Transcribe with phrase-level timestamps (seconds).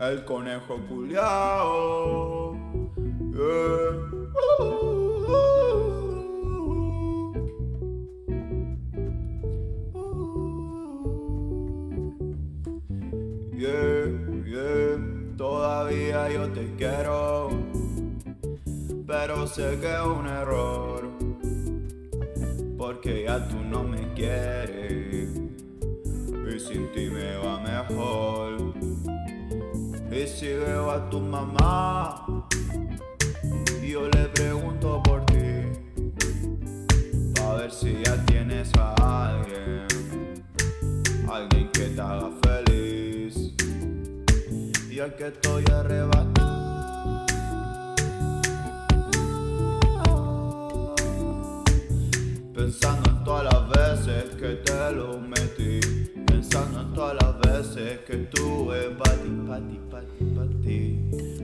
[0.00, 2.56] el conejo culiao.
[13.52, 14.06] Yeah,
[14.46, 14.96] yeah,
[15.36, 17.50] todavía yo te quiero,
[19.06, 21.10] pero sé que es un error,
[22.78, 25.28] porque ya tú no me quieres
[26.54, 28.59] y sin ti me va mejor.
[30.12, 32.26] Y si veo a tu mamá,
[33.80, 35.36] yo le pregunto por ti,
[37.40, 38.92] a ver si ya tienes a
[39.28, 39.86] alguien,
[41.30, 43.54] alguien que te haga feliz
[44.90, 47.24] y al que estoy arrebatado.
[52.52, 55.80] Pensando en todas las veces que te lo metí,
[56.26, 59.80] pensando en todas las veces que tuve pa' ti, pa' ti,
[60.70, 60.98] ti.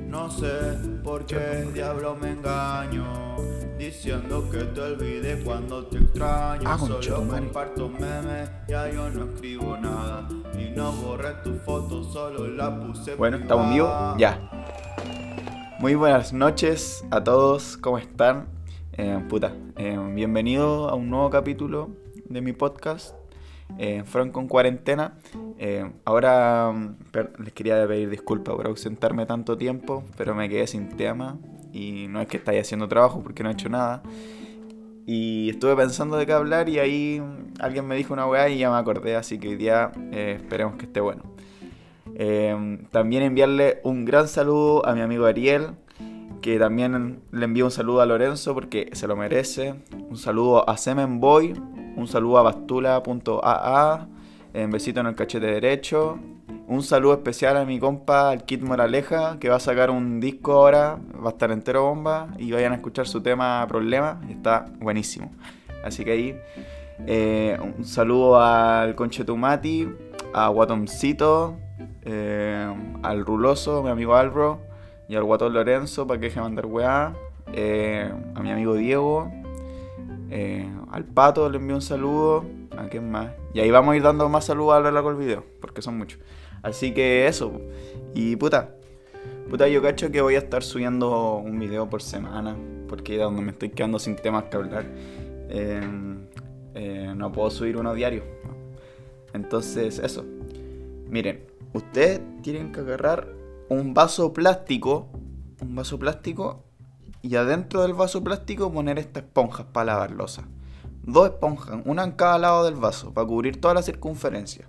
[0.09, 3.37] No sé por qué diablo me engaño,
[3.77, 6.63] diciendo que te olvidé cuando te extraño.
[6.65, 10.29] Ah, Solo comparto memes, ya yo no escribo nada.
[10.59, 14.39] Y no borré tu foto, solo la puse Bueno, estamos vivos, ya.
[15.81, 18.49] Muy buenas noches a todos, ¿cómo están?
[18.93, 21.91] Eh, puta, eh, bienvenido a un nuevo capítulo
[22.29, 23.15] de mi podcast,
[23.79, 25.15] eh, Franco en cuarentena.
[25.59, 30.97] Eh, ahora mm, les quería pedir disculpas por ausentarme tanto tiempo, pero me quedé sin
[30.97, 31.39] tema
[31.73, 34.03] y no es que esté haciendo trabajo porque no he hecho nada.
[35.07, 38.59] Y estuve pensando de qué hablar y ahí mm, alguien me dijo una weá y
[38.59, 41.23] ya me acordé, así que hoy día eh, esperemos que esté bueno.
[42.19, 45.73] Eh, también enviarle un gran saludo a mi amigo Ariel,
[46.41, 49.75] que también le envío un saludo a Lorenzo porque se lo merece.
[50.09, 51.55] Un saludo a Semenboy,
[51.97, 54.07] un saludo a bastula.aa,
[54.55, 56.19] un besito en el cachete derecho.
[56.69, 60.53] Un saludo especial a mi compa, al Kit Moraleja, que va a sacar un disco
[60.53, 65.31] ahora, va a estar entero bomba, y vayan a escuchar su tema Problema, está buenísimo.
[65.85, 66.41] Así que ahí,
[67.07, 69.89] eh, un saludo al Conchetumati,
[70.35, 71.57] a Guatomcito,
[72.03, 74.61] eh, al Ruloso, mi amigo Albro,
[75.09, 77.15] y al Guatón Lorenzo para que deje de mandar weá,
[77.53, 79.31] eh, a mi amigo Diego,
[80.31, 82.45] eh, al Pato le envío un saludo,
[82.77, 85.19] a quién más, y ahí vamos a ir dando más saludos a lo largo del
[85.19, 86.21] video, porque son muchos.
[86.63, 87.61] Así que eso,
[88.15, 88.75] y puta,
[89.49, 92.57] puta yo cacho que voy a estar subiendo un video por semana,
[92.89, 94.85] porque donde me estoy quedando sin temas que hablar.
[95.49, 95.81] Eh,
[96.75, 98.23] eh, no puedo subir uno diario.
[99.33, 100.25] Entonces, eso.
[101.09, 103.29] Miren, ustedes tienen que agarrar
[103.69, 105.09] un vaso plástico,
[105.63, 106.65] un vaso plástico,
[107.27, 110.45] y adentro del vaso plástico poner estas esponjas para lavar losa.
[111.03, 114.67] Dos esponjas, una en cada lado del vaso, para cubrir toda la circunferencia.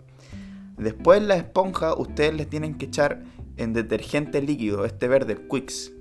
[0.77, 3.23] Después las esponjas ustedes les tienen que echar
[3.57, 5.91] en detergente líquido, este verde, el Quicks.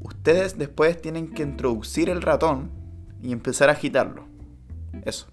[0.00, 2.70] Ustedes después tienen que introducir el ratón
[3.22, 4.24] y empezar a agitarlo.
[5.04, 5.26] Eso,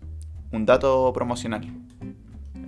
[0.54, 1.68] un dato promocional.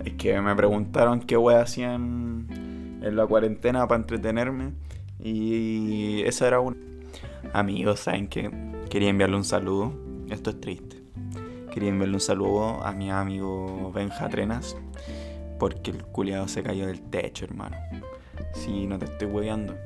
[0.04, 4.72] Es que me preguntaron qué wea hacían en la cuarentena para entretenerme.
[5.18, 6.76] Y esa era una.
[7.54, 8.50] Amigos, ¿saben qué?
[8.90, 9.92] Quería enviarle un saludo.
[10.28, 11.04] Esto es triste.
[11.72, 14.76] Quería enviarle un saludo a mi amigo Benja Trenas.
[15.60, 17.76] Porque el culiado se cayó del techo, hermano.
[18.54, 19.76] Si no te estoy hueveando.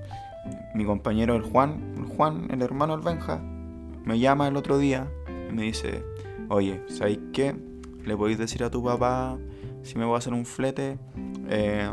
[0.74, 5.06] Mi compañero el Juan, el Juan, el hermano del Benja, me llama el otro día
[5.50, 6.02] y me dice,
[6.48, 7.54] oye, ¿sabéis qué?
[8.02, 9.36] Le podéis decir a tu papá
[9.82, 10.98] si me voy a hacer un flete,
[11.50, 11.86] eh,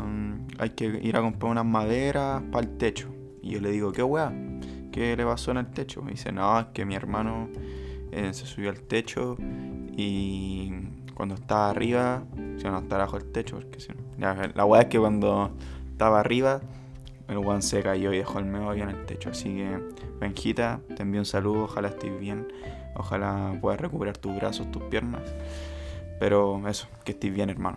[0.58, 3.10] hay que ir a comprar unas maderas para el techo.
[3.42, 4.32] Y yo le digo, ¿qué weá?
[4.96, 6.00] ¿Qué le pasó en el techo?
[6.00, 7.50] Me dice, no, es que mi hermano
[8.12, 9.36] eh, se subió al techo
[9.94, 10.72] y
[11.12, 12.24] cuando estaba arriba,
[12.56, 13.60] si no estar abajo del techo,
[14.16, 15.50] la weá es que cuando
[15.92, 16.62] estaba arriba,
[17.28, 19.28] el weón se cayó y dejó el meollo en el techo.
[19.28, 19.78] Así que,
[20.18, 22.48] Benjita, te envío un saludo, ojalá estés bien,
[22.94, 25.20] ojalá puedas recuperar tus brazos, tus piernas.
[26.18, 27.76] Pero eso, que estés bien, hermano.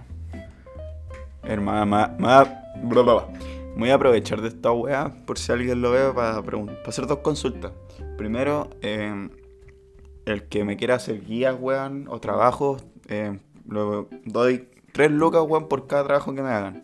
[1.43, 2.79] Hermano, ma- ma-.
[3.77, 7.19] Voy a aprovechar de esta weá por si alguien lo ve para, para hacer dos
[7.19, 7.71] consultas.
[8.17, 9.29] Primero, eh,
[10.25, 13.39] el que me quiera hacer guías, weón, o trabajos, eh,
[14.25, 16.81] doy tres lucas, weón, por cada trabajo que me hagan.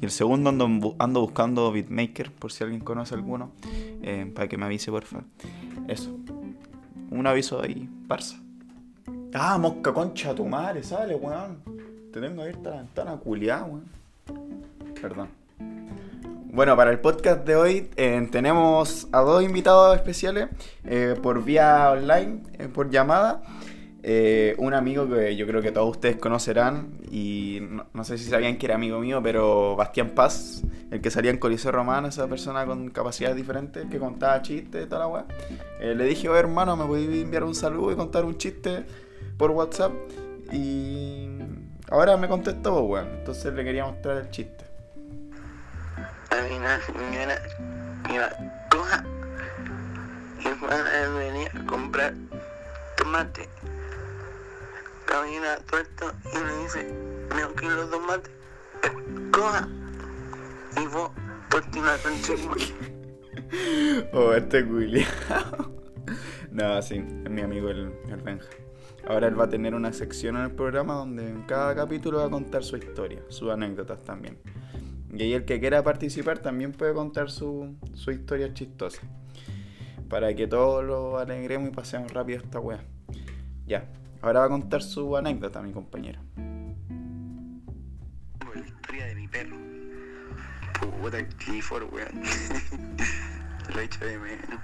[0.00, 3.52] Y el segundo ando, ando buscando beatmaker, por si alguien conoce alguno,
[4.02, 5.22] eh, para que me avise, porfa.
[5.86, 6.16] Eso.
[7.10, 8.40] Un aviso ahí, Barça.
[9.34, 11.62] Ah, mosca concha tu madre, sale, weón.
[12.12, 13.84] Te tengo abierta la ventana, culiada, weón.
[15.00, 15.28] Perdón.
[16.50, 20.48] Bueno, para el podcast de hoy eh, tenemos a dos invitados especiales
[20.84, 23.42] eh, por vía online, eh, por llamada.
[24.02, 27.60] eh, un amigo que yo creo que todos ustedes conocerán y
[27.92, 31.38] no, sé si sabían que era amigo mío, pero Bastián Paz, el que salía en
[31.38, 35.26] Coliseo Romano, esa persona con capacidades diferentes, que contaba chistes y toda la weá.
[35.80, 38.86] Le dije, oye hermano, me podías enviar un saludo y contar un chiste
[39.36, 39.92] por WhatsApp
[40.50, 41.28] y
[41.90, 43.08] ahora me contestó, weón.
[43.18, 44.67] Entonces le quería mostrar el chiste.
[46.50, 46.58] Y
[51.18, 52.14] venía a comprar
[52.96, 53.48] tomate
[55.08, 56.94] camina tuerto y me dice,
[57.34, 58.30] me de tomate,
[59.32, 59.68] coja.
[60.76, 61.10] Y vos,
[61.50, 62.42] ponte una conchita.
[64.12, 65.08] oh, este William.
[66.50, 68.40] no, sí, es mi amigo el, el.
[69.06, 72.26] Ahora él va a tener una sección en el programa donde en cada capítulo va
[72.26, 74.38] a contar su historia, sus anécdotas también.
[75.18, 79.02] Y ahí el que quiera participar también puede contar su, su historia chistosa.
[80.08, 82.82] Para que todos lo alegremos y pasemos rápido esta wea.
[83.66, 83.86] Ya,
[84.20, 86.20] Ahora va a contar su anécdota, mi compañero.
[88.52, 89.56] La historia de mi perro.
[91.00, 92.22] Puta Clifford, weón.
[93.74, 94.60] lo he hecho de menos.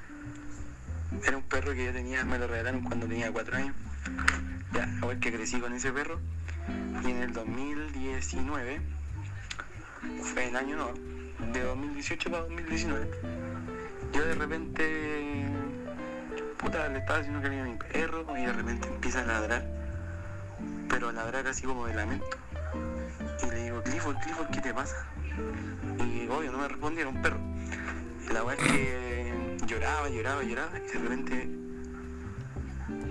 [1.24, 3.76] Era un perro que yo tenía, me lo regalaron cuando tenía 4 años.
[4.72, 6.18] Ya, a ver que crecí con ese perro.
[7.04, 8.80] Y en el 2019,
[10.22, 13.10] fue el año no, de 2018 para 2019,
[14.12, 15.44] yo de repente
[16.64, 19.64] puta, le estaba diciendo que había mi perro y de repente empieza a ladrar.
[20.88, 22.36] Pero a ladrar así como de lamento.
[23.42, 25.06] Y le digo, Clifford, Clifford, ¿qué te pasa?
[25.98, 27.38] Y obvio, no me un perro.
[28.32, 31.42] La verdad es que lloraba, lloraba, lloraba y de repente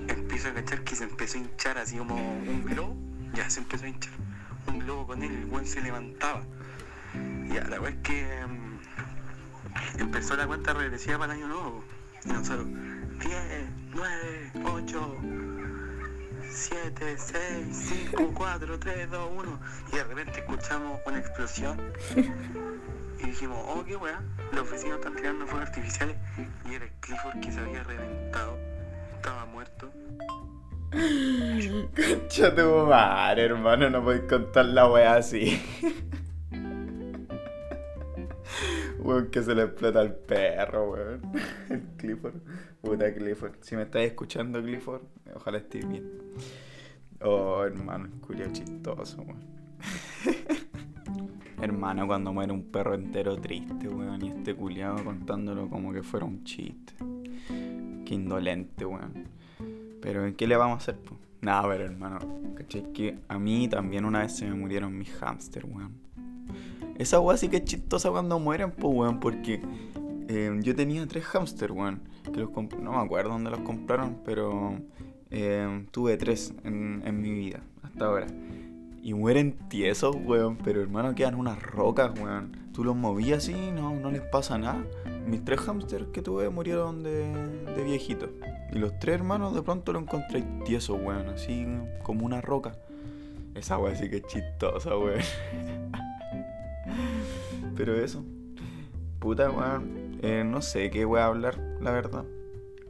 [0.08, 2.96] empiezo a cachar que se empezó a hinchar así como un globo.
[3.34, 4.14] Ya se empezó a hinchar
[4.68, 6.44] un globo con él, el buen se levantaba.
[7.54, 11.84] Y la verdad es que mm, empezó la cuenta regresiva para el año nuevo.
[12.26, 15.18] Y nosotros, 10, 9, 8,
[16.50, 19.60] 7, 6, 5, 4, 3, 2, 1.
[19.92, 21.80] Y de repente escuchamos una explosión.
[23.20, 24.20] Y dijimos, oh, qué weá.
[24.52, 26.18] Los vecinos están tirando fuegos artificiales.
[26.68, 28.58] Y era el Clifford que se había reventado.
[29.16, 29.92] Estaba muerto.
[30.92, 33.92] Concha tu madre, hermano.
[33.92, 35.62] No podéis contar la weá así.
[39.04, 41.22] Weón, que se le explota el perro, weón.
[41.98, 42.36] Clifford.
[42.82, 43.56] Puta Clifford.
[43.62, 45.02] Si me estáis escuchando, Clifford,
[45.36, 46.10] ojalá estés bien.
[47.22, 49.44] Oh, hermano, curio chistoso, weón.
[51.62, 56.26] Hermano, cuando muere un perro entero triste, weón, y este culiado contándolo como que fuera
[56.26, 56.94] un chiste.
[58.06, 59.28] Qué indolente, weón.
[60.02, 61.20] Pero ¿en qué le vamos a hacer, pues?
[61.42, 62.20] Nada, pero hermano,
[62.56, 62.92] ¿cachai?
[62.94, 65.94] Que a mí también una vez se me murieron mis hamsters, weón.
[66.98, 69.62] Esa weá sí que es chistosa cuando mueren, pues, weón, porque
[70.28, 72.02] eh, yo tenía tres hamsters, weón.
[72.34, 72.48] Que
[72.82, 74.78] no me acuerdo dónde los compraron, pero
[75.30, 78.28] eh, tuve tres en, mi vida hasta ahora.
[79.02, 82.56] Y mueren tiesos, weón, pero hermano quedan unas rocas, weón.
[82.74, 84.84] Tú los movías así, no, no les pasa nada.
[85.28, 87.34] Mis tres hamsters que tuve murieron de,
[87.76, 88.30] de viejito.
[88.72, 91.68] Y los tres hermanos de pronto lo encontré tieso, weón, así
[92.04, 92.76] como una roca.
[93.56, 95.20] Esa weá sí que es chistosa, weón.
[97.76, 98.24] Pero eso.
[99.20, 100.18] Puta, weón.
[100.22, 102.26] Eh, no sé qué voy a hablar, la verdad.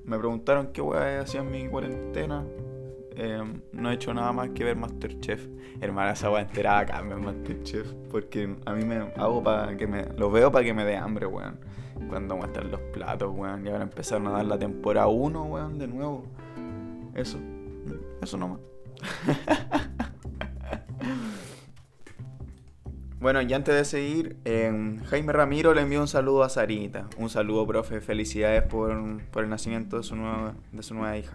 [0.06, 2.44] Me preguntaron qué weá hacía en mi cuarentena.
[3.16, 5.48] Eh, no he hecho nada más que ver Masterchef.
[5.82, 7.92] Hermana, esa weá enterada acá en Masterchef.
[8.12, 10.06] Porque a mí me hago para que me.
[10.18, 11.60] Lo veo para que me dé hambre, weón.
[12.10, 13.66] Cuando muestran los platos, weón.
[13.66, 16.26] Y ahora empezaron a dar la temporada 1, weón, de nuevo.
[17.16, 17.40] Eso.
[18.22, 18.60] Eso nomás.
[23.24, 24.36] Bueno, y antes de seguir,
[25.06, 27.08] Jaime Ramiro le envió un saludo a Sarita.
[27.18, 28.02] Un saludo, profe.
[28.02, 31.32] Felicidades por, el nacimiento de su nueva, de su nueva hija.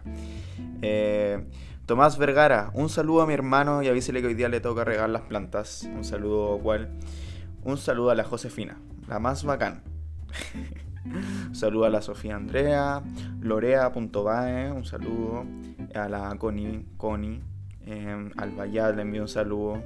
[0.83, 1.43] Eh,
[1.87, 5.09] Tomás Vergara, un saludo a mi hermano y avísele que hoy día le toca regar
[5.09, 5.89] las plantas.
[5.91, 6.91] Un saludo, cual.
[7.65, 8.77] Un saludo a la Josefina,
[9.09, 9.83] la más bacán.
[11.07, 13.01] un saludo a la Sofía Andrea,
[13.41, 15.47] Lorea.bae, un saludo.
[15.95, 17.41] A la Connie, Connie.
[17.87, 19.83] Eh, al Bayal le envío un saludo.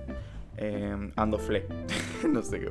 [0.56, 1.66] Eh, Ando Fle,
[2.28, 2.70] no sé qué.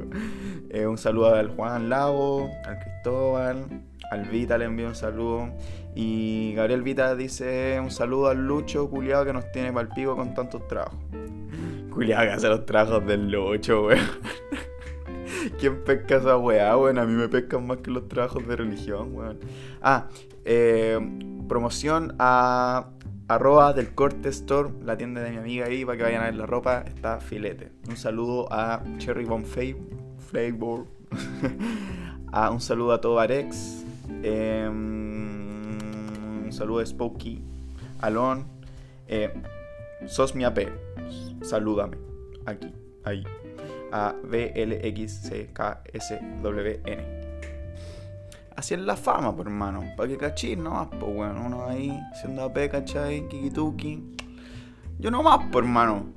[0.70, 3.66] Eh, un saludo al Juan Lago, al Cristóbal,
[4.12, 5.50] al Vita le envío un saludo.
[5.96, 10.68] Y Gabriel Vita dice un saludo al Lucho, culiado que nos tiene palpico con tantos
[10.68, 11.00] trabajos.
[11.92, 14.00] Culiado que hace los trabajos del Lucho, weón.
[15.60, 17.00] ¿Quién pesca esa weá, weón?
[17.00, 19.40] A mí me pescan más que los trabajos de religión, weón.
[19.82, 20.08] Ah,
[20.46, 21.00] eh,
[21.48, 22.92] promoción a
[23.36, 26.36] arroba del corte store, la tienda de mi amiga ahí para que vayan a ver
[26.36, 27.72] la ropa, está filete.
[27.88, 30.86] Un saludo a Cherry Bomb Flavor,
[32.32, 33.84] a un saludo a Tobarex,
[34.24, 37.42] eh, un saludo a Spooky,
[38.02, 38.46] Alon,
[39.08, 39.30] Eh,
[40.08, 40.70] sos mi AP.
[41.42, 41.98] Salúdame.
[42.46, 42.74] Aquí,
[43.04, 43.26] ahí.
[43.92, 47.21] A B L X C K S W N.
[48.56, 49.84] Así es la fama, por hermano.
[49.96, 54.04] Para que cachis nomás, pues bueno, uno ahí siendo AP, cachai, kikituki.
[55.00, 56.08] Yo nomás, por hermano.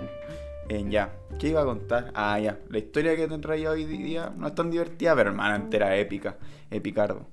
[0.69, 2.11] Eh, ya, ¿qué iba a contar?
[2.15, 5.55] Ah, ya, la historia que te traía hoy día no es tan divertida, pero hermano,
[5.57, 6.37] entera épica,
[6.71, 7.27] epicardo.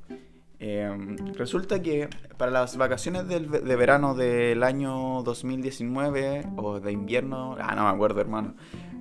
[0.59, 7.55] Eh, resulta que para las vacaciones del- de verano del año 2019 o de invierno,
[7.59, 8.53] ah, no me acuerdo, hermano.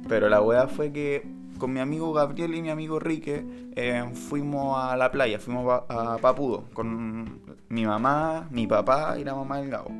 [0.08, 1.26] Pero la weá fue que
[1.60, 3.44] con mi amigo Gabriel y mi amigo Rique
[3.76, 9.36] eh, fuimos a la playa, fuimos a, Papudo con mi mamá, mi papá y la
[9.36, 9.92] mamá del Gabo.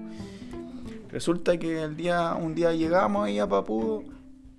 [1.11, 4.03] Resulta que el día, un día llegamos ahí a Papudo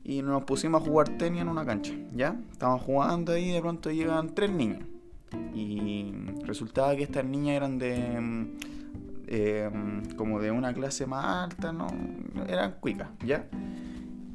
[0.04, 2.36] y nos pusimos a jugar tenis en una cancha, ¿ya?
[2.52, 4.84] Estábamos jugando ahí y de pronto llegan tres niñas.
[5.54, 8.48] Y resultaba que estas niñas eran de.
[9.28, 9.70] eh,
[10.18, 11.88] como de una clase más alta, ¿no?
[12.48, 13.48] Eran cuicas, ¿ya?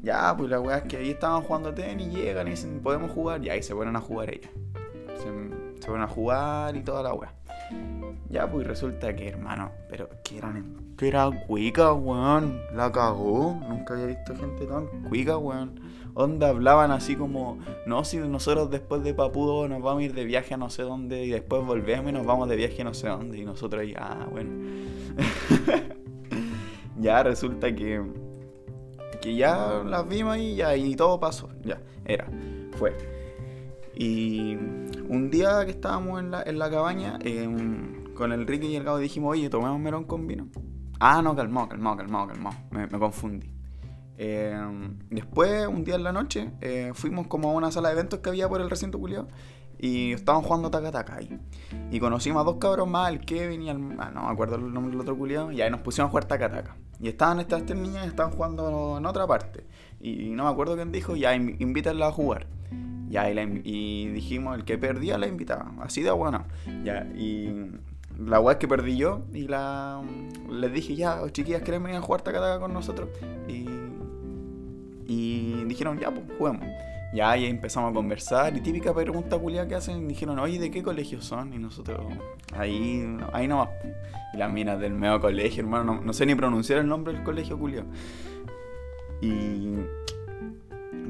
[0.06, 3.44] Ya, pues la weá es que ahí estaban jugando tenis, llegan y dicen, podemos jugar,
[3.44, 4.52] y se ponen a jugar ellas.
[5.16, 7.34] Se, se ponen a jugar y toda la weá.
[8.30, 10.94] Ya, pues resulta que, hermano, pero que eran.
[10.96, 12.60] Que era cuica, weón.
[12.72, 13.60] La cagó.
[13.68, 15.80] Nunca había visto gente tan cuica, weón.
[16.14, 20.24] Onda hablaban así como, no, si nosotros después de Papudo nos vamos a ir de
[20.24, 22.94] viaje a no sé dónde y después volvemos y nos vamos de viaje a no
[22.94, 23.38] sé dónde.
[23.38, 24.50] Y nosotros ahí, ah, bueno.
[27.00, 28.00] ya resulta que,
[29.26, 31.48] que ya las vimos ahí ya, y todo pasó.
[31.64, 32.28] Ya, era,
[32.78, 32.96] fue.
[33.92, 38.76] Y un día que estábamos en la, en la cabaña, em, con el Ricky y
[38.76, 40.46] el Gabo dijimos, oye, tomemos melón con vino.
[41.00, 42.56] Ah, no, calmado, calmado, calmado, calmado.
[42.70, 43.50] Me, me confundí.
[44.16, 44.56] Eh,
[45.10, 48.28] después, un día en la noche, eh, fuimos como a una sala de eventos que
[48.28, 49.26] había por el recinto culiao
[49.76, 51.36] y estaban jugando taca-taca ahí.
[51.90, 53.96] Y conocimos a dos cabros más, el Kevin y el.
[53.98, 55.50] Ah, no me acuerdo el nombre del otro culiao.
[55.50, 56.76] Y ahí nos pusimos a jugar taca-taca.
[57.00, 59.64] Y estaban estas tres niñas, estaban jugando en otra parte.
[60.00, 62.46] Y no me acuerdo quién dijo, ya inv- invítenla a jugar.
[63.08, 65.72] Ya, y, la y dijimos, el que perdía la invitaba.
[65.80, 66.44] Así de bueno.
[66.84, 67.70] Ya, y
[68.18, 69.22] la weá que perdí yo.
[69.32, 70.02] Y la
[70.50, 73.08] les dije, ya, chiquillas, ¿quieren venir a jugar taca-taca con nosotros?
[73.48, 73.66] Y
[75.08, 76.66] y dijeron, ya, pues juguemos.
[77.16, 78.54] Ya, y ahí empezamos a conversar.
[78.54, 81.54] Y típica pregunta culiada que hacen, dijeron, oye, ¿de qué colegio son?
[81.54, 81.98] Y nosotros,
[82.52, 83.70] ahí, ahí nomás.
[84.34, 87.58] Y las minas del medio colegio, hermano, no, sé ni pronunciar el nombre del colegio
[87.58, 87.86] culiado.
[89.22, 89.76] Y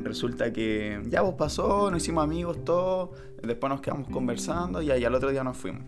[0.04, 3.10] resulta que ya pues pasó, nos hicimos amigos todos,
[3.42, 5.82] después nos quedamos conversando y ahí al otro día nos fuimos.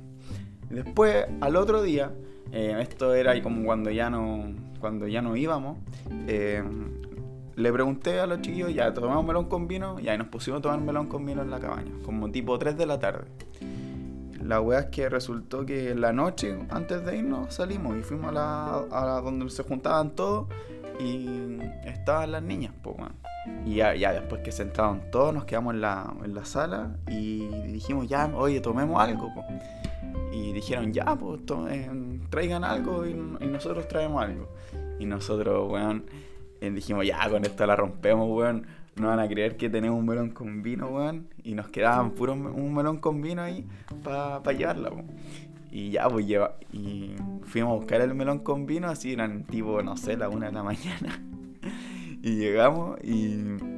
[0.69, 2.13] Después, al otro día,
[2.51, 5.79] eh, esto era como cuando ya no, cuando ya no íbamos,
[6.27, 6.65] eh,
[7.59, 10.63] le pregunté a los chiquillos, ya tomamos melón con vino, y ahí nos pusimos a
[10.63, 13.25] tomar melón con vino en la cabaña, como tipo 3 de la tarde.
[14.43, 18.33] La wea es que resultó que la noche, antes de irnos, salimos y fuimos a
[18.33, 20.47] la, a la- donde se juntaban todos
[21.01, 23.13] y estaban las niñas, pues weón.
[23.67, 27.47] Y ya, ya después que sentaron todos, nos quedamos en la, en la sala y
[27.73, 29.45] dijimos, ya, oye, tomemos algo, po.
[30.33, 31.91] Y dijeron, ya, pues eh,
[32.31, 34.49] traigan algo y, y nosotros traemos algo.
[34.99, 36.05] Y nosotros, weón,
[36.61, 38.67] eh, dijimos, ya, con esto la rompemos, weón.
[38.97, 41.29] No van a creer que tenemos un melón con vino, weón.
[41.45, 43.67] Y nos quedaban puro un melón con vino ahí
[44.03, 45.05] para llevarla, po.
[45.71, 46.57] Y ya, pues lleva.
[46.73, 50.47] Y fuimos a buscar el melón con vino, así eran tipo, no sé, la una
[50.47, 51.23] de la mañana.
[52.23, 53.78] y llegamos y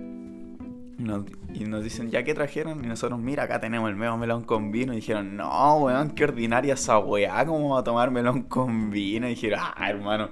[1.54, 2.84] y nos dicen, ¿ya qué trajeron?
[2.84, 4.92] Y nosotros, mira, acá tenemos el medio melón con vino.
[4.92, 9.26] Y dijeron, no, weón, qué ordinaria esa weá, ¿cómo va a tomar melón con vino?
[9.26, 10.28] Y dijeron, ah, hermano,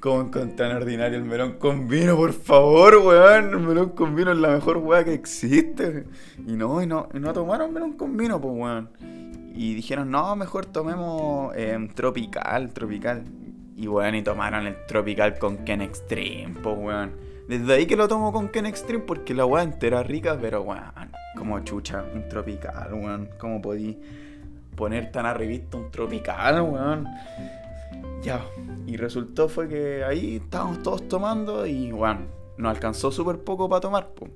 [0.00, 2.16] ¿cómo con tan ordinario el melón con vino?
[2.16, 6.06] Por favor, weón, el melón con vino es la mejor weá que existe.
[6.46, 8.90] Y no, y no, y no tomaron melón con vino, pues, weón.
[9.54, 13.24] Y dijeron, no, mejor tomemos em, tropical, tropical.
[13.76, 17.31] Y weón, y tomaron el tropical con Ken Extreme, pues weón.
[17.48, 20.82] Desde ahí que lo tomo con Ken Extreme porque la weá entera rica, pero weón,
[21.36, 23.30] como chucha, un tropical, weón.
[23.38, 23.98] ¿Cómo podí
[24.76, 27.08] poner tan arribista un tropical, weón?
[28.22, 28.44] Ya,
[28.86, 33.80] y resultó fue que ahí estábamos todos tomando y weón, nos alcanzó súper poco para
[33.80, 34.30] tomar, pues.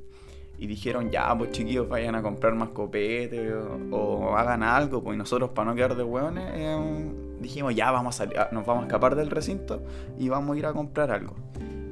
[0.59, 5.15] Y dijeron, ya, pues chiquillos, vayan a comprar más copete o, o hagan algo, pues
[5.15, 8.85] y nosotros para no quedar de hueones, eh, dijimos, ya, vamos a salir, nos vamos
[8.85, 9.83] a escapar del recinto
[10.19, 11.35] y vamos a ir a comprar algo.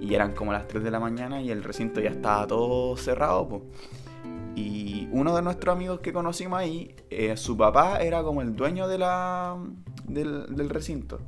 [0.04, 3.48] Y eran como las 3 de la mañana y el recinto ya estaba todo cerrado,
[3.48, 3.62] pues.
[4.54, 8.86] Y uno de nuestros amigos que conocimos ahí, eh, su papá era como el dueño
[8.86, 9.56] de la,
[10.06, 11.20] del, recinto.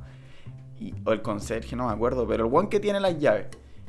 [0.79, 3.47] Y, o el conserje, no me acuerdo, pero el buen que tiene las llaves.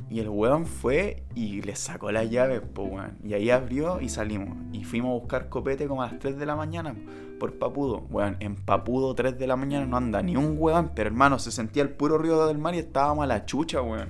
[0.09, 3.19] Y el weón fue y le sacó las llaves, pues weón.
[3.23, 4.57] Y ahí abrió y salimos.
[4.73, 6.95] Y fuimos a buscar copete como a las 3 de la mañana
[7.39, 8.05] por Papudo.
[8.09, 10.91] Weón, en Papudo 3 de la mañana no anda ni un weón.
[10.93, 14.09] Pero hermano, se sentía el puro río del mar y estábamos a la chucha, weón.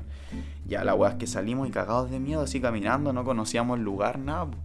[0.65, 3.83] Ya la weá es que salimos y cagados de miedo, así caminando, no conocíamos el
[3.83, 4.45] lugar, nada.
[4.45, 4.57] po.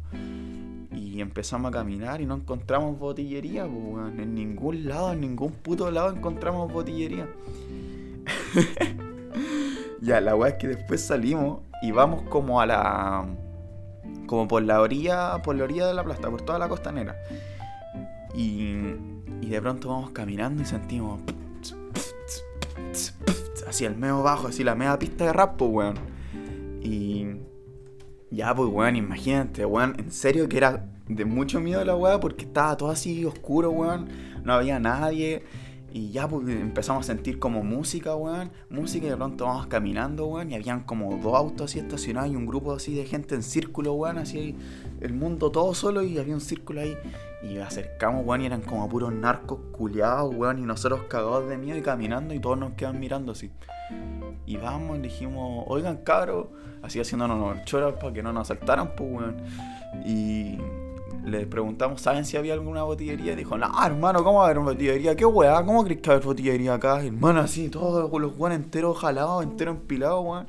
[0.94, 4.20] Y empezamos a caminar y no encontramos botillería, weón.
[4.20, 7.28] En ningún lado, en ningún puto lado encontramos botillería.
[10.00, 13.24] ya, la weá es que después salimos y vamos como a la.
[14.26, 15.40] como por la orilla.
[15.42, 17.16] por la orilla de la playa, por toda la costanera.
[18.34, 18.96] Y.
[19.40, 21.20] y de pronto vamos caminando y sentimos.
[23.74, 25.98] Así el medio bajo, así la media pista de rap, pues, weón.
[26.80, 27.26] Y.
[28.30, 29.96] Ya, pues, weón, imagínate, weón.
[29.98, 34.08] En serio que era de mucho miedo la weá porque estaba todo así oscuro, weón.
[34.44, 35.42] No había nadie.
[35.92, 38.52] Y ya, pues empezamos a sentir como música, weón.
[38.70, 40.52] Música y de pronto vamos caminando, weón.
[40.52, 43.94] Y habían como dos autos así estacionados y un grupo así de gente en círculo,
[43.94, 44.18] weón.
[44.18, 44.54] Así
[45.00, 46.96] el mundo todo solo y había un círculo ahí.
[47.48, 50.58] Y acercamos, weón, y eran como puros narcos culiados, weón.
[50.58, 53.50] Y nosotros cagados de miedo y caminando y todos nos quedan mirando así.
[54.46, 56.46] Y vamos dijimos, oigan, cabros,
[56.82, 59.36] así haciéndonos choras para que no nos asaltaran, pues, weón.
[60.06, 60.58] Y
[61.24, 63.32] le preguntamos, ¿saben si había alguna botillería?
[63.32, 65.16] Y dijo, no, hermano, ¿cómo va a haber una botillería?
[65.16, 65.64] ¿Qué weá?
[65.64, 67.04] ¿Cómo crees que va a haber botillería acá?
[67.04, 70.46] Hermano, así, todos los weones enteros jalados, enteros empilados, weón.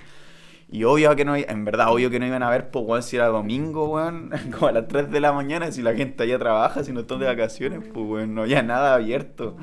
[0.76, 3.16] Y obvio que no, en verdad, obvio que no iban a ver, pues, weón, si
[3.16, 6.84] era domingo, weón, como a las 3 de la mañana, si la gente allá trabaja,
[6.84, 9.56] si no están de vacaciones, pues, weón, no había nada abierto.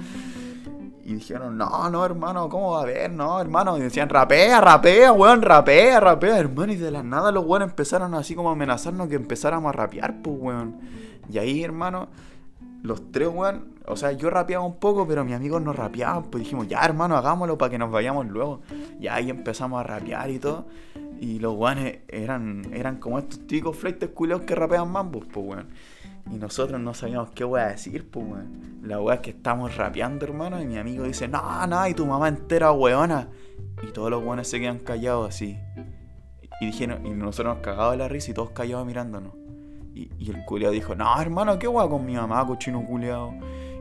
[1.05, 3.13] Y dijeron, no, no, hermano, ¿cómo va a haber?
[3.13, 3.77] No, hermano.
[3.77, 6.73] Y decían, rapea, rapea, weón, rapea, rapea, hermano.
[6.73, 10.23] Y de la nada los weones empezaron así como a amenazarnos que empezáramos a rapear,
[10.23, 10.81] pues, weón.
[11.31, 12.09] Y ahí, hermano,
[12.83, 16.25] los tres, weón, o sea, yo rapeaba un poco, pero mis amigos no rapeaban.
[16.25, 18.61] Pues dijimos, ya, hermano, hagámoslo para que nos vayamos luego.
[19.01, 20.67] Y ahí empezamos a rapear y todo.
[21.21, 25.69] Y los weones eran, eran como estos típicos fleites culeos que rapean mambos, pues, weón.
[26.31, 28.81] Y nosotros no sabíamos qué voy a decir, pues, weón.
[28.83, 32.05] La weá es que estamos rapeando, hermano, y mi amigo dice, no, no, y tu
[32.05, 33.29] mamá entera, weona.
[33.83, 35.57] Y todos los weones se quedan callados así.
[36.61, 39.42] Y dijeron, y nosotros nos cagados de la risa y todos callados mirándonos.
[39.95, 43.35] Y, el culiao dijo, no, hermano, qué weá con mi mamá, cochino culiao.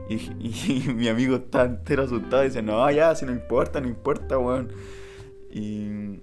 [0.08, 3.80] Y, y- y mi amigo está entero asustado y dice, no, ya, si no importa,
[3.80, 4.68] no importa, weón.
[5.50, 6.20] Y,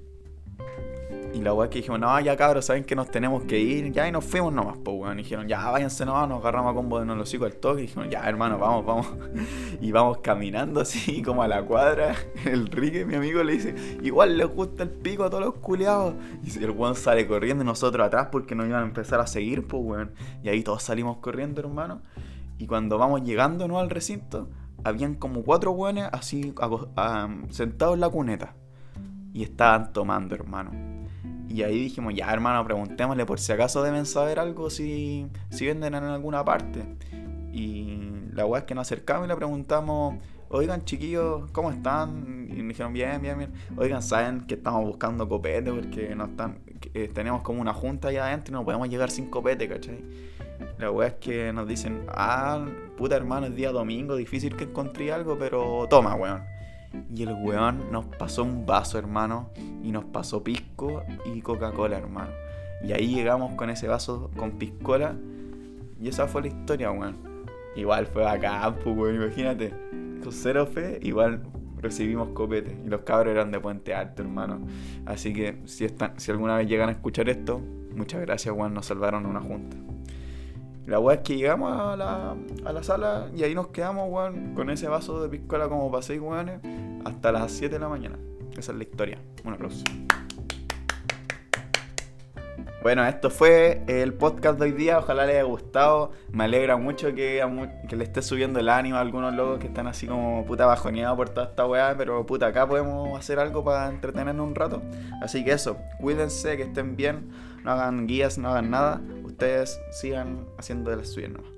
[1.40, 4.06] y la weá que dijimos, no, ya cabros, saben que nos tenemos que ir, ya
[4.06, 5.20] y nos fuimos nomás, pues weón.
[5.20, 7.84] Y dijeron, ya váyanse nomás, nos agarramos a combo de los hocico al toque.
[7.84, 9.08] Y dijeron, ya hermano, vamos, vamos.
[9.82, 12.14] Y vamos caminando así como a la cuadra.
[12.46, 16.16] El Rique, mi amigo, le dice, igual les gusta el pico a todos los culiados.
[16.44, 19.66] Y el weón sale corriendo y nosotros atrás porque nos iban a empezar a seguir,
[19.66, 20.12] pues weón.
[20.44, 22.02] Y ahí todos salimos corriendo, hermano.
[22.58, 23.80] Y cuando vamos llegando ¿no?
[23.80, 24.50] al recinto,
[24.84, 26.54] habían como cuatro weones así
[27.50, 28.56] sentados en la cuneta.
[29.34, 31.00] Y estaban tomando, hermano.
[31.50, 35.96] Y ahí dijimos, ya hermano, preguntémosle por si acaso deben saber algo si, si venden
[35.96, 36.86] en alguna parte.
[37.52, 38.00] Y
[38.34, 40.16] la weá es que nos acercamos y le preguntamos,
[40.50, 42.48] oigan chiquillos, ¿cómo están?
[42.52, 43.54] Y nos dijeron, bien, bien, bien.
[43.78, 46.60] Oigan, saben que estamos buscando copete porque no están,
[46.94, 50.04] eh, tenemos como una junta allá adentro y no podemos llegar sin copete, ¿cachai?
[50.78, 52.64] La weá es que nos dicen, ah,
[52.96, 56.59] puta hermano, es día domingo, difícil que encontré algo, pero toma, weón.
[57.14, 59.50] Y el weón nos pasó un vaso, hermano,
[59.84, 62.32] y nos pasó pisco y Coca-Cola, hermano.
[62.84, 65.16] Y ahí llegamos con ese vaso con piscola,
[66.00, 67.18] y esa fue la historia, weón.
[67.76, 69.74] Igual fue bacán, pues, weón, imagínate.
[70.24, 71.44] Con cero fe, igual
[71.78, 72.78] recibimos copete.
[72.86, 74.66] Y los cabros eran de Puente Alto, hermano.
[75.06, 77.62] Así que si, están, si alguna vez llegan a escuchar esto,
[77.96, 79.78] muchas gracias, weón, nos salvaron una junta.
[80.90, 84.56] La weá es que llegamos a la, a la sala y ahí nos quedamos, weón,
[84.56, 86.20] con ese vaso de piscola como para seis
[87.06, 88.18] hasta las 7 de la mañana.
[88.58, 89.20] Esa es la historia.
[89.46, 89.84] Un aplauso.
[92.82, 94.98] Bueno, esto fue el podcast de hoy día.
[94.98, 96.12] Ojalá les haya gustado.
[96.32, 97.46] Me alegra mucho que,
[97.88, 101.16] que le esté subiendo el ánimo a algunos locos que están así como puta bajoneados
[101.16, 101.94] por toda esta weá.
[102.00, 104.82] Pero puta, acá podemos hacer algo para entretenernos un rato.
[105.22, 107.30] Así que eso, cuídense, que estén bien.
[107.64, 109.02] No hagan guías, no hagan nada.
[109.40, 111.50] Ustedes sigan haciendo de las suyas nomás.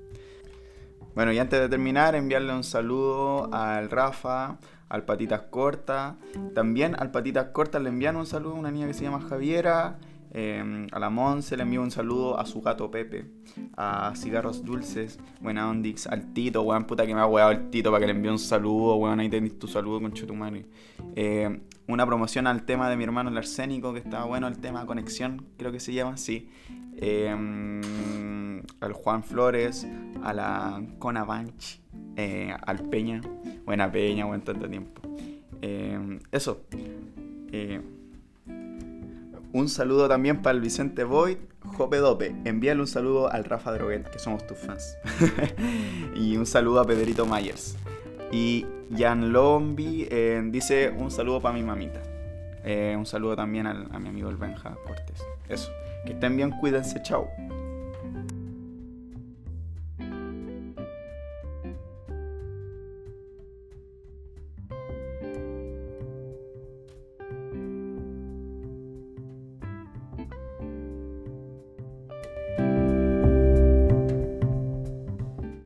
[1.16, 6.14] Bueno, y antes de terminar, enviarle un saludo al Rafa, al Patitas Cortas.
[6.54, 9.98] También al Patitas Cortas le envían un saludo a una niña que se llama Javiera.
[10.34, 13.26] Eh, a la Monse le envío un saludo a su gato Pepe.
[13.76, 17.90] A Cigarros Dulces, buena Ondix, al Tito, weón, puta que me ha weado el Tito
[17.90, 20.64] para que le envíe un saludo, weón, ahí tenés tu saludo con Chutumani.
[21.16, 24.86] Eh, una promoción al tema de mi hermano el arsénico, que está bueno el tema
[24.86, 26.48] conexión, creo que se llama, sí.
[26.96, 27.28] Eh,
[28.80, 29.86] al Juan Flores,
[30.22, 31.80] a la Cona Banch,
[32.16, 33.20] eh, al Peña,
[33.66, 35.02] buena Peña, buen tanto tiempo.
[35.60, 36.64] Eso.
[37.52, 37.80] Eh,
[39.52, 41.36] Un saludo también para el Vicente Boyd,
[41.76, 42.34] Jope Dope.
[42.44, 44.96] Envíale un saludo al Rafa Droguet, que somos tus fans.
[46.14, 47.76] y un saludo a Pedrito Myers.
[48.30, 48.64] Y
[48.96, 52.00] Jan Lombi eh, dice un saludo para mi mamita.
[52.64, 55.22] Eh, un saludo también a mi amigo el Benja Cortés.
[55.48, 55.70] Eso.
[56.06, 57.28] Que estén bien, cuídense, chao.